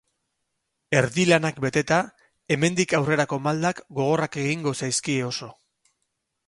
Erdi 1.01 1.25
lanak 1.31 1.59
beteta, 1.65 1.99
hemendik 2.55 2.97
aurrerako 3.01 3.41
maldak 3.49 3.83
gogorrak 4.01 4.43
egingo 4.47 4.77
zaizkie 4.83 5.25
oso. 5.33 5.57